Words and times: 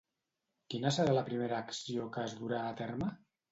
Quina 0.73 0.91
serà 0.95 1.13
la 1.19 1.25
primera 1.27 1.61
acció 1.67 2.09
que 2.17 2.25
es 2.31 2.37
durà 2.43 2.65
a 2.65 2.75
terme? 2.83 3.15